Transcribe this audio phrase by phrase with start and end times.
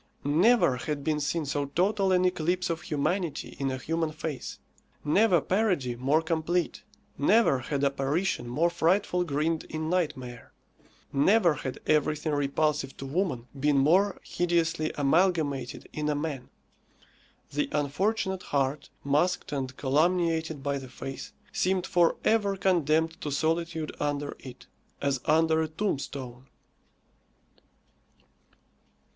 [0.25, 4.57] Never had been seen so total an eclipse of humanity in a human face;
[5.05, 6.81] never parody more complete;
[7.19, 10.53] never had apparition more frightful grinned in nightmare;
[11.13, 16.49] never had everything repulsive to woman been more hideously amalgamated in a man.
[17.51, 23.95] The unfortunate heart, masked and calumniated by the face, seemed for ever condemned to solitude
[23.99, 24.65] under it,
[24.99, 26.47] as under a tombstone.